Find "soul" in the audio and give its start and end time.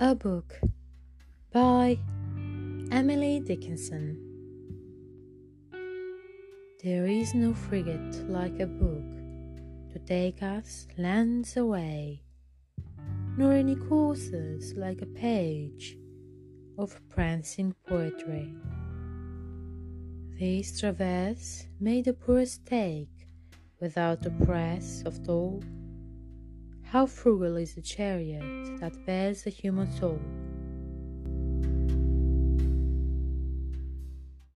29.98-30.20